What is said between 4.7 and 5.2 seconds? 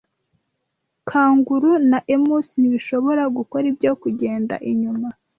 inyuma